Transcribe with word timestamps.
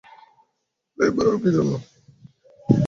পলাইয়া 0.89 1.13
বেড়াও 1.15 1.37
কী 1.43 1.49
জন্য। 1.55 1.71